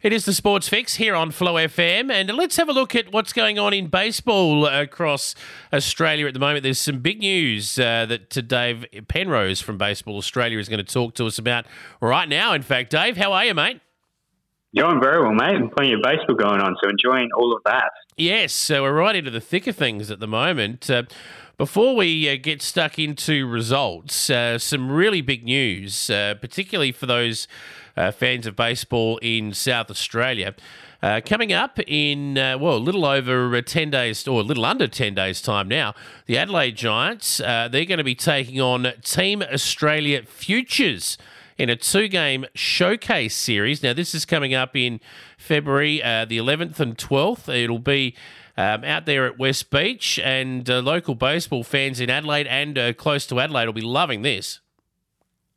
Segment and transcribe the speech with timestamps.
[0.00, 3.10] It is the Sports Fix here on Flow FM, and let's have a look at
[3.12, 5.34] what's going on in baseball across
[5.72, 6.62] Australia at the moment.
[6.62, 11.14] There's some big news uh, that Dave Penrose from Baseball Australia is going to talk
[11.14, 11.66] to us about
[12.00, 12.52] right now.
[12.54, 13.80] In fact, Dave, how are you, mate?
[14.76, 15.56] Going very well, mate.
[15.56, 17.90] and Plenty of baseball going on, so enjoying all of that.
[18.16, 20.88] Yes, so we're right into the thick of things at the moment.
[20.88, 21.02] Uh,
[21.58, 27.06] before we uh, get stuck into results, uh, some really big news, uh, particularly for
[27.06, 27.48] those
[27.96, 30.54] uh, fans of baseball in South Australia.
[31.02, 34.64] Uh, coming up in, uh, well, a little over uh, 10 days, or a little
[34.64, 35.94] under 10 days' time now,
[36.26, 41.18] the Adelaide Giants, they're going to be taking on Team Australia Futures
[41.58, 43.82] in a two game showcase series.
[43.82, 45.00] Now, this is coming up in
[45.36, 47.52] February uh, the 11th and 12th.
[47.52, 48.14] It'll be
[48.56, 52.92] um, out there at West Beach, and uh, local baseball fans in Adelaide and uh,
[52.92, 54.60] close to Adelaide will be loving this.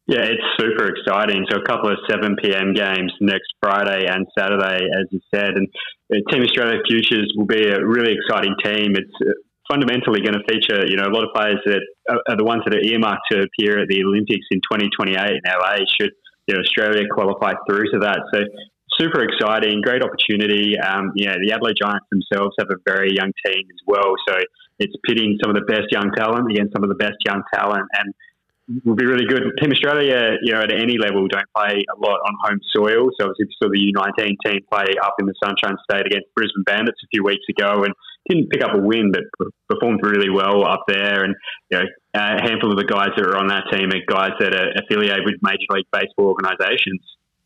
[0.08, 1.46] Yeah, it's super exciting.
[1.50, 2.74] So a couple of 7 p.m.
[2.74, 5.68] games next Friday and Saturday, as you said, and
[6.14, 8.96] uh, Team Australia Futures will be a really exciting team.
[8.96, 9.32] It's uh,
[9.72, 11.80] fundamentally going to feature, you know, a lot of players that
[12.28, 15.88] are the ones that are earmarked to appear at the Olympics in 2028 in LA.
[15.96, 16.12] Should
[16.48, 18.20] you know, Australia qualify through to that?
[18.36, 18.44] So
[19.00, 20.76] super exciting, great opportunity.
[20.76, 24.36] Um, the Adelaide Giants themselves have a very young team as well, so
[24.80, 27.88] it's pitting some of the best young talent against some of the best young talent,
[27.96, 28.14] and
[28.86, 29.44] will be really good.
[29.62, 33.10] Team Australia, you know, at any level, don't play a lot on home soil.
[33.20, 36.64] So obviously, we saw the U19 team play up in the Sunshine State against Brisbane
[36.66, 37.94] Bandits a few weeks ago, and
[38.30, 41.24] didn't pick up a win, but performed really well up there.
[41.24, 41.36] And
[41.70, 44.54] you know, a handful of the guys that are on that team are guys that
[44.54, 47.02] are affiliated with Major League Baseball organisations.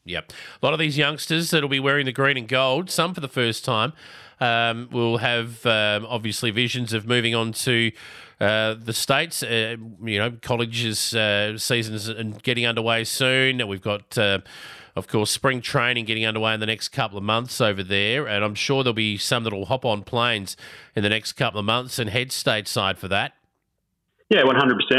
[0.05, 0.33] Yep.
[0.61, 3.27] A lot of these youngsters that'll be wearing the green and gold, some for the
[3.27, 3.93] first time,
[4.39, 7.91] um, will have um, obviously visions of moving on to
[8.39, 9.41] uh, the States.
[9.41, 13.67] Uh, you know, colleges uh, seasons and getting underway soon.
[13.67, 14.17] We've got.
[14.95, 18.45] Of course, spring training getting underway in the next couple of months over there, and
[18.45, 20.55] I'm sure there'll be some that will hop on planes
[20.95, 23.33] in the next couple of months and head stateside for that.
[24.29, 24.55] Yeah, 100%.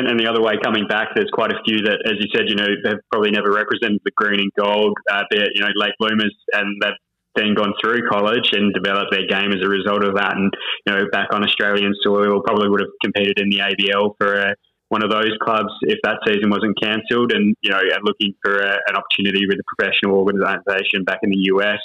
[0.09, 2.55] And the other way coming back, there's quite a few that, as you said, you
[2.55, 6.35] know, have probably never represented the green and gold, uh, they're, you know, late bloomers,
[6.53, 7.01] and they've
[7.35, 10.37] then gone through college and developed their game as a result of that.
[10.37, 10.53] And,
[10.87, 14.55] you know, back on Australian soil, probably would have competed in the ABL for a,
[14.89, 18.79] one of those clubs if that season wasn't cancelled and, you know, looking for a,
[18.89, 21.81] an opportunity with a professional organisation back in the US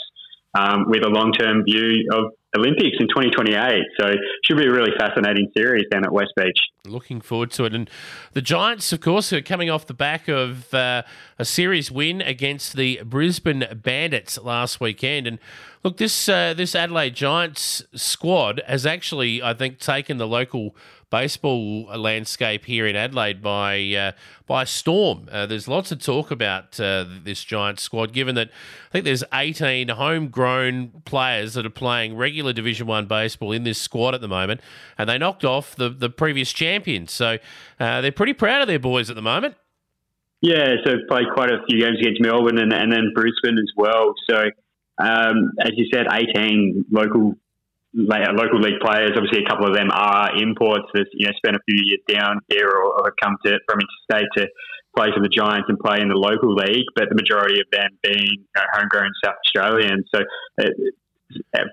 [0.54, 3.84] um, with a long term view of Olympics in 2028.
[4.00, 4.14] So
[4.44, 6.58] should be a really fascinating series down at West Beach.
[6.86, 7.74] Looking forward to it.
[7.74, 7.90] And
[8.34, 11.04] the Giants, of course, are coming off the back of uh,
[11.40, 15.28] a series win against the Brisbane Bandits last weekend.
[15.28, 15.40] And
[15.84, 20.76] look, this uh, this Adelaide Giants squad has actually, I think, taken the local
[21.12, 24.12] baseball landscape here in Adelaide by uh,
[24.48, 25.30] by storm.
[25.32, 29.24] Uh, there's lots of talk about uh, this giant squad, given that I think there's
[29.32, 34.28] 18 homegrown players that are playing regular Division One baseball in this squad at the
[34.28, 34.62] moment,
[34.98, 37.12] and they knocked off the the previous champions.
[37.12, 37.38] So
[37.80, 39.56] uh, they're pretty proud of their boys at the moment.
[40.42, 44.16] Yeah, so played quite a few games against Melbourne and, and then Brisbane as well.
[44.28, 44.50] So
[44.98, 47.36] um, as you said, 18 local
[47.94, 49.12] local league players.
[49.16, 52.40] Obviously, a couple of them are imports that you know spent a few years down
[52.50, 54.48] here or, or come to from interstate to
[54.96, 56.86] play for the Giants and play in the local league.
[56.96, 60.22] But the majority of them being you know, homegrown South Australians, so
[60.58, 60.94] it,
[61.54, 61.68] it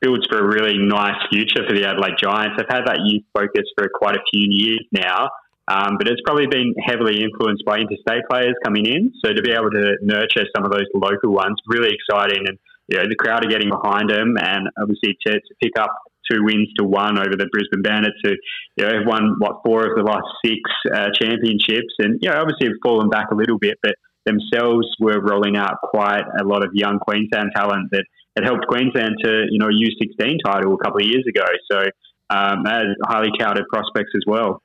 [0.00, 2.56] builds for a really nice future for the Adelaide Giants.
[2.56, 5.28] They've had that youth focus for quite a few years now.
[5.68, 9.12] Um, but it's probably been heavily influenced by interstate players coming in.
[9.24, 12.42] So to be able to nurture some of those local ones, really exciting.
[12.48, 12.58] And
[12.90, 15.94] you know, the crowd are getting behind them, and obviously to, to pick up
[16.30, 18.30] two wins to one over the Brisbane Bandits, who
[18.76, 20.60] you know have won what four of the last six
[20.92, 23.94] uh, championships, and you know obviously have fallen back a little bit, but
[24.26, 28.04] themselves were rolling out quite a lot of young Queensland talent that
[28.36, 31.46] had helped Queensland to you know a U16 title a couple of years ago.
[31.70, 31.84] So
[32.30, 34.62] um, as highly touted prospects as well.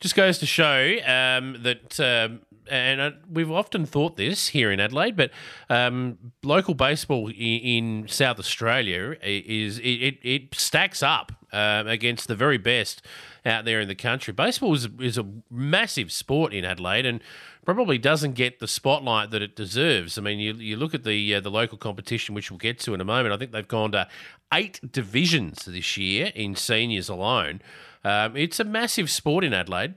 [0.00, 4.80] Just goes to show um, that um, and uh, we've often thought this here in
[4.80, 5.30] Adelaide, but
[5.68, 12.34] um, local baseball in, South Australia is it, it, it stacks up uh, against the
[12.34, 13.02] very best
[13.46, 14.32] out there in the country.
[14.32, 17.20] Baseball is, is a massive sport in Adelaide and
[17.64, 20.18] probably doesn't get the spotlight that it deserves.
[20.18, 22.94] I mean, you, you look at the uh, the local competition, which we'll get to
[22.94, 23.34] in a moment.
[23.34, 24.08] I think they've gone to
[24.52, 27.62] eight divisions this year in seniors alone.
[28.04, 29.94] Um, it's a massive sport in Adelaide.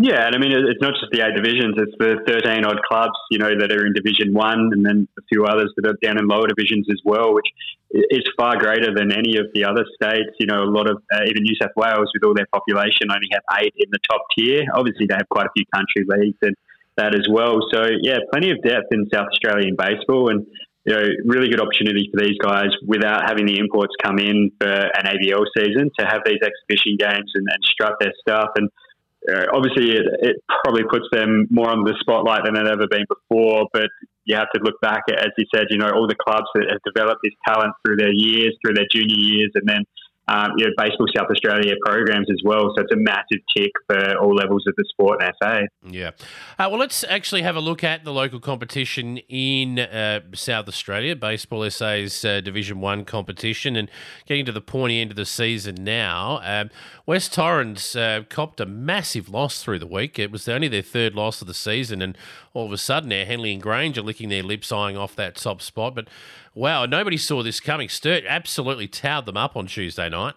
[0.00, 3.20] Yeah, and I mean it's not just the eight divisions; it's the thirteen odd clubs,
[3.28, 6.16] you know, that are in Division One, and then a few others that are down
[6.16, 7.44] in lower divisions as well, which
[7.92, 10.32] is far greater than any of the other states.
[10.40, 13.28] You know, a lot of uh, even New South Wales, with all their population, only
[13.28, 14.64] have eight in the top tier.
[14.72, 16.56] Obviously, they have quite a few country leagues and
[16.96, 17.60] that as well.
[17.68, 20.48] So yeah, plenty of depth in South Australian baseball, and
[20.88, 24.72] you know, really good opportunity for these guys without having the imports come in for
[24.72, 28.72] an ABL season to have these exhibition games and, and strut their stuff and
[29.28, 33.04] uh, obviously it, it, probably puts them more on the spotlight than it ever been
[33.08, 33.66] before.
[33.72, 33.88] But
[34.24, 36.66] you have to look back at, as you said, you know, all the clubs that
[36.70, 39.84] have developed this talent through their years, through their junior years, and then
[40.30, 42.72] um, you know, Baseball South Australia programs as well.
[42.76, 45.60] So it's a massive tick for all levels of the sport in SA.
[45.90, 46.10] Yeah.
[46.58, 51.16] Uh, well, let's actually have a look at the local competition in uh, South Australia,
[51.16, 53.90] Baseball SA's uh, Division 1 competition, and
[54.26, 56.40] getting to the pointy end of the season now.
[56.44, 56.70] Um,
[57.06, 60.16] West Torrens uh, copped a massive loss through the week.
[60.16, 62.16] It was only their third loss of the season, and
[62.54, 65.34] all of a sudden, now Henley and Grange are licking their lips, eyeing off that
[65.34, 65.96] top spot.
[65.96, 66.08] But
[66.54, 67.88] wow, nobody saw this coming.
[67.88, 70.34] Sturt absolutely towed them up on Tuesday night.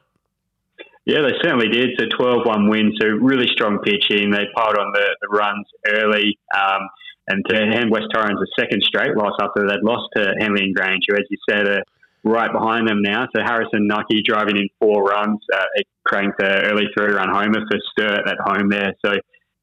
[1.06, 1.92] Yeah, they certainly did.
[2.00, 4.31] So 12 1 win, so really strong pitching.
[4.31, 6.39] They piled on the, the runs early.
[6.56, 6.88] Um,
[7.27, 10.75] and to hand West Torrens a second straight loss after they'd lost to Henley and
[10.75, 11.83] Grange, who, as you said, are
[12.24, 13.27] right behind them now.
[13.36, 15.39] So Harrison Nucky driving in four runs.
[15.54, 18.94] Uh, it cranked an early three run homer for Sturt at home there.
[19.06, 19.16] So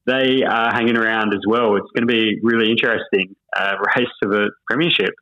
[0.05, 1.75] they are hanging around as well.
[1.75, 5.13] It's going to be really interesting uh, race to the premiership.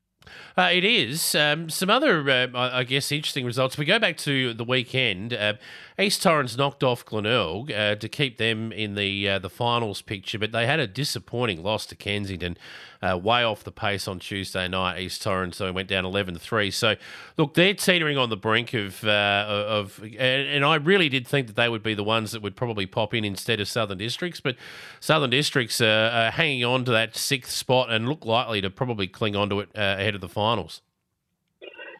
[0.57, 1.35] Uh, it is.
[1.35, 3.77] Um, some other, uh, I guess, interesting results.
[3.77, 5.33] We go back to the weekend.
[5.33, 5.53] Uh,
[5.99, 10.39] East Torrens knocked off Glenelg uh, to keep them in the uh, the finals picture,
[10.39, 12.57] but they had a disappointing loss to Kensington,
[13.01, 14.99] uh, way off the pace on Tuesday night.
[14.99, 16.71] East Torrens so went down 11-3.
[16.71, 16.95] So,
[17.37, 21.47] look, they're teetering on the brink of uh, of, and, and, I really did think
[21.47, 24.39] that they would be the ones that would probably pop in instead of Southern Districts,
[24.39, 24.55] but
[25.01, 29.35] Southern Districts are hanging on to that sixth spot and look likely to probably cling
[29.35, 30.81] on to it uh, ahead of the finals.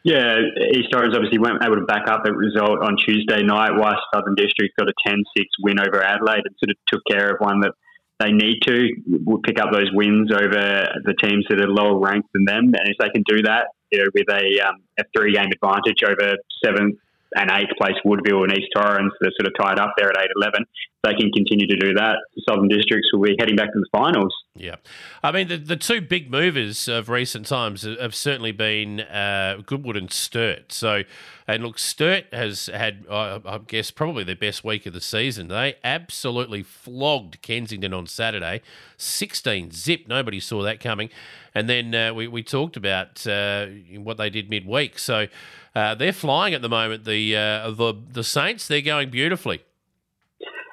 [0.04, 0.38] Yeah,
[0.72, 4.36] East Torrens obviously weren't able to back up that result on Tuesday night, whilst Southern
[4.36, 7.60] District got a 10 6 win over Adelaide and sort of took care of one
[7.62, 7.74] that
[8.20, 8.90] they need to.
[9.26, 12.66] Will pick up those wins over the teams that are lower ranked than them.
[12.66, 16.04] And if they can do that, you know, with a, um, a three game advantage
[16.04, 16.96] over seventh
[17.36, 20.30] and eighth place Woodville and East Torrens, they're sort of tied up there at 8
[20.36, 20.66] 11
[21.04, 23.88] they can continue to do that, the Southern Districts will be heading back to the
[23.90, 24.36] finals.
[24.54, 24.76] Yeah.
[25.24, 29.96] I mean, the, the two big movers of recent times have certainly been uh, Goodwood
[29.96, 30.74] and Sturt.
[30.74, 31.04] So,
[31.48, 35.48] and look, Sturt has had, uh, I guess, probably their best week of the season.
[35.48, 38.62] They absolutely flogged Kensington on Saturday,
[38.98, 40.02] 16 zip.
[40.06, 41.10] Nobody saw that coming.
[41.56, 45.00] And then uh, we, we talked about uh, what they did midweek.
[45.00, 45.28] So
[45.76, 47.06] uh, they're flying at the moment.
[47.06, 49.62] The, uh, the, the Saints, they're going beautifully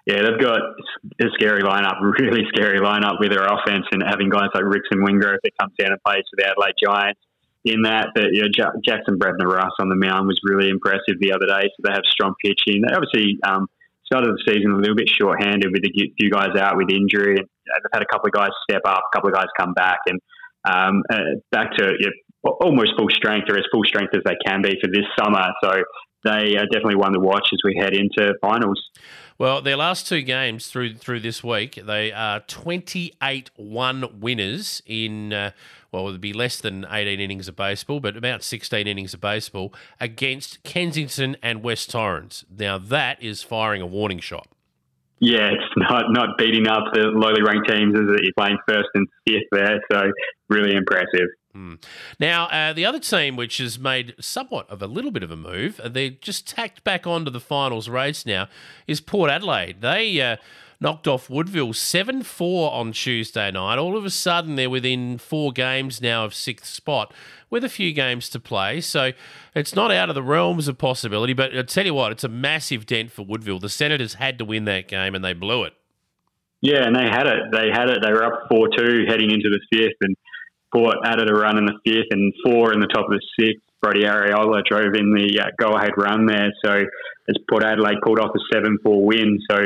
[0.06, 0.60] yeah, they've got
[1.20, 5.42] a scary lineup, really scary lineup with their offense and having guys like Rixon Wingrove
[5.42, 7.20] that comes down and plays for the Adelaide Giants.
[7.66, 11.18] In that, but you know, J- Jackson Bradner Russ on the mound was really impressive
[11.18, 11.66] the other day.
[11.66, 12.86] So they have strong pitching.
[12.86, 13.66] They obviously um,
[14.04, 17.42] started the season a little bit short-handed with a few guys out with injury, and
[17.42, 20.20] they've had a couple of guys step up, a couple of guys come back, and
[20.62, 22.12] um, uh, back to you know,
[22.60, 25.44] almost full strength or as full strength as they can be for this summer.
[25.62, 25.72] So
[26.24, 28.82] they are definitely one to watch as we head into finals.
[29.38, 35.50] Well, their last two games through through this week, they are 28-1 winners in uh,
[35.92, 39.20] well, it would be less than 18 innings of baseball, but about 16 innings of
[39.20, 42.44] baseball against Kensington and West Torrens.
[42.54, 44.48] Now that is firing a warning shot.
[45.20, 49.08] Yeah, it's not not beating up the lowly ranked teams as you're playing first and
[49.26, 49.80] fifth there.
[49.90, 50.10] So
[50.50, 51.28] really impressive.
[51.56, 51.82] Mm.
[52.20, 55.36] Now, uh, the other team, which has made somewhat of a little bit of a
[55.36, 58.48] move, uh, they're just tacked back onto the finals race now,
[58.86, 59.80] is Port Adelaide.
[59.80, 60.36] They uh,
[60.80, 63.78] knocked off Woodville 7 4 on Tuesday night.
[63.78, 67.14] All of a sudden, they're within four games now of sixth spot
[67.48, 68.80] with a few games to play.
[68.82, 69.12] So
[69.54, 71.32] it's not out of the realms of possibility.
[71.32, 73.60] But I tell you what, it's a massive dent for Woodville.
[73.60, 75.72] The Senators had to win that game and they blew it.
[76.60, 77.52] Yeah, and they had it.
[77.52, 78.00] They had it.
[78.02, 79.96] They were up 4 2 heading into the fifth.
[80.00, 80.16] And
[80.72, 83.62] Port added a run in the fifth and four in the top of the sixth.
[83.82, 86.50] Brody Ariola drove in the uh, go-ahead run there.
[86.64, 86.72] So
[87.28, 89.38] as Port Adelaide pulled off a 7-4 win.
[89.50, 89.64] So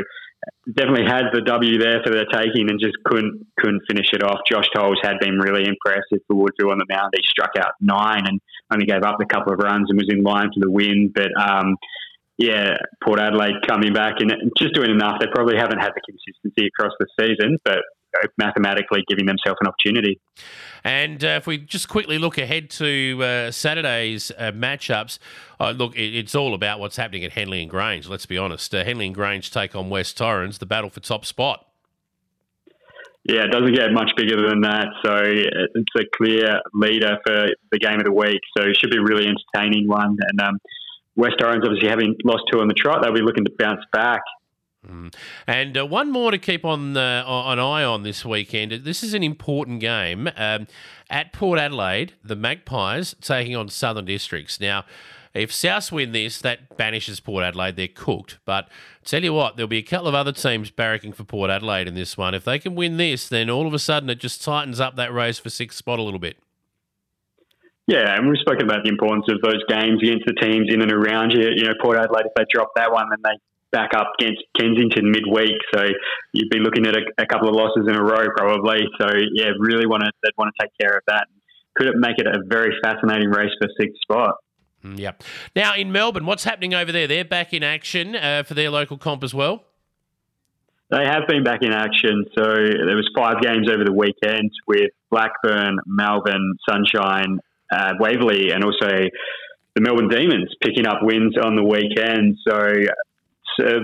[0.73, 4.39] definitely had the W there for the taking and just couldn't couldn't finish it off.
[4.49, 7.13] Josh Toles had been really impressive for Woodville on the mound.
[7.15, 8.39] He struck out nine and
[8.71, 11.11] only gave up a couple of runs and was in line for the win.
[11.13, 11.77] But um,
[12.37, 15.19] yeah, Port Adelaide coming back and just doing enough.
[15.19, 17.79] They probably haven't had the consistency across the season, but
[18.37, 20.19] mathematically giving themselves an opportunity.
[20.83, 25.19] And uh, if we just quickly look ahead to uh, Saturday's uh, matchups,
[25.59, 28.07] uh, look, it, it's all about what's happening at Henley and Grange.
[28.07, 28.73] Let's be honest.
[28.73, 31.67] Uh, Henley and Grange take on West Torrens, the battle for top spot.
[33.23, 34.87] Yeah, it doesn't get much bigger than that.
[35.05, 38.41] So it's a clear leader for the game of the week.
[38.57, 40.17] So it should be a really entertaining one.
[40.19, 40.57] And um,
[41.15, 44.21] West Torrens, obviously having lost two on the trot, they'll be looking to bounce back.
[44.87, 45.13] Mm.
[45.45, 48.71] And uh, one more to keep on uh, an eye on this weekend.
[48.71, 50.67] This is an important game um,
[51.09, 52.13] at Port Adelaide.
[52.23, 54.59] The Magpies taking on Southern Districts.
[54.59, 54.85] Now,
[55.33, 57.75] if South win this, that banishes Port Adelaide.
[57.75, 58.39] They're cooked.
[58.43, 58.67] But
[59.05, 61.95] tell you what, there'll be a couple of other teams barracking for Port Adelaide in
[61.95, 62.33] this one.
[62.33, 65.13] If they can win this, then all of a sudden it just tightens up that
[65.13, 66.37] race for sixth spot a little bit.
[67.87, 70.91] Yeah, and we've spoken about the importance of those games against the teams in and
[70.91, 71.49] around you.
[71.55, 73.37] You know, Port Adelaide, if they drop that one, then they
[73.71, 75.57] back up against Kensington midweek.
[75.73, 75.83] So
[76.33, 78.81] you'd be looking at a, a, couple of losses in a row probably.
[78.99, 81.27] So yeah, really want to they'd want to take care of that.
[81.75, 84.35] Could it make it a very fascinating race for sixth spot?
[84.83, 85.11] Mm, yeah.
[85.55, 87.07] Now in Melbourne, what's happening over there?
[87.07, 89.63] They're back in action uh, for their local comp as well.
[90.89, 92.25] They have been back in action.
[92.37, 97.39] So there was five games over the weekend with Blackburn, Melbourne, Sunshine,
[97.71, 98.89] uh, Waverley, and also
[99.75, 102.37] the Melbourne Demons picking up wins on the weekend.
[102.45, 102.73] So
[103.61, 103.79] uh,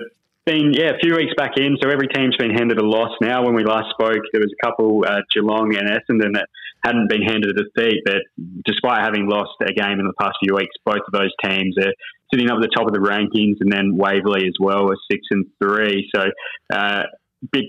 [0.45, 3.45] been yeah a few weeks back in, so every team's been handed a loss now.
[3.45, 6.47] When we last spoke, there was a couple uh, Geelong and Essendon that
[6.83, 8.21] hadn't been handed a defeat, but
[8.65, 11.91] despite having lost a game in the past few weeks, both of those teams are
[12.31, 15.21] sitting up at the top of the rankings, and then Waverley as well as six
[15.31, 16.09] and three.
[16.15, 16.25] So
[16.73, 17.03] uh,
[17.51, 17.65] big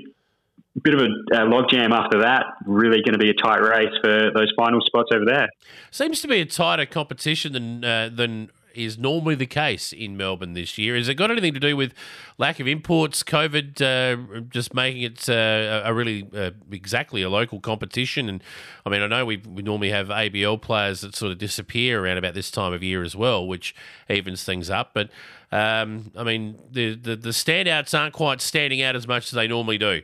[0.82, 2.44] bit of a, a logjam after that.
[2.64, 5.48] Really going to be a tight race for those final spots over there.
[5.90, 10.52] Seems to be a tighter competition than uh, than is normally the case in Melbourne
[10.52, 10.96] this year.
[10.96, 11.94] Has it got anything to do with
[12.38, 17.60] lack of imports, COVID, uh, just making it uh, a really uh, exactly a local
[17.60, 18.28] competition?
[18.28, 18.42] And
[18.86, 22.18] I mean, I know we, we normally have ABL players that sort of disappear around
[22.18, 23.74] about this time of year as well, which
[24.08, 24.92] evens things up.
[24.94, 25.10] But
[25.50, 29.48] um, I mean, the, the, the standouts aren't quite standing out as much as they
[29.48, 30.02] normally do.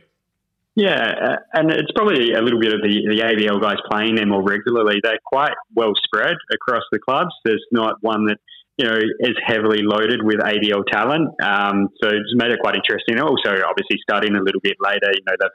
[0.75, 4.25] Yeah, uh, and it's probably a little bit of the, the ABL guys playing there
[4.25, 4.99] more regularly.
[5.01, 7.31] They're quite well spread across the clubs.
[7.45, 8.37] There's not one that
[8.77, 11.29] you know, is heavily loaded with ABL talent.
[11.41, 13.19] Um, so it's made it quite interesting.
[13.19, 15.49] Also, obviously, starting a little bit later, you know, they've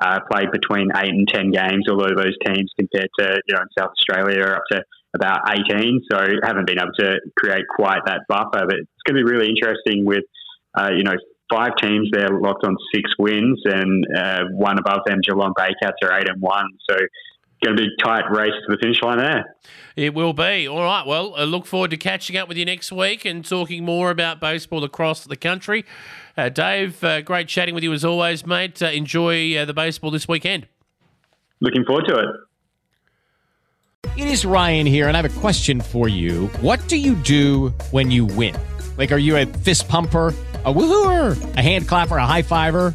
[0.00, 3.68] uh, played between eight and 10 games, although those teams compared to, you know, in
[3.78, 4.82] South Australia are up to
[5.14, 6.00] about 18.
[6.10, 8.64] So haven't been able to create quite that buffer.
[8.66, 10.24] But it's going to be really interesting with,
[10.74, 11.14] uh, you know,
[11.52, 16.18] five teams there locked on six wins and uh, one above them, Geelong Baycats are
[16.18, 16.66] eight and one.
[16.88, 16.96] So
[17.62, 19.56] going to be a tight race to the finish line there.
[19.94, 20.66] It will be.
[20.66, 21.06] All right.
[21.06, 24.40] Well, I look forward to catching up with you next week and talking more about
[24.40, 25.84] baseball across the country.
[26.36, 28.82] Uh, Dave, uh, great chatting with you as always, mate.
[28.82, 30.66] Uh, enjoy uh, the baseball this weekend.
[31.60, 32.26] Looking forward to it.
[34.16, 36.48] It is Ryan here, and I have a question for you.
[36.60, 38.56] What do you do when you win?
[38.96, 40.34] Like, are you a fist pumper?
[40.64, 42.94] a woohooer, a hand clapper, a high fiver.